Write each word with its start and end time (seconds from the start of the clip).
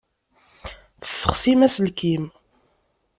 Tessexsim 1.01 1.59
aselkim. 1.67 2.23